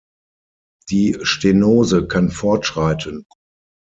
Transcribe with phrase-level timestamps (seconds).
[0.89, 3.27] Die Stenose kann fortschreiten.